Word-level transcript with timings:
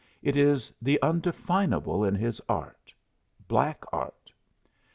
It 0.23 0.35
is 0.35 0.73
the 0.81 0.99
undefinable 1.03 2.03
in 2.03 2.15
his 2.15 2.41
art 2.49 2.91
black 3.47 3.83
art. 3.93 4.31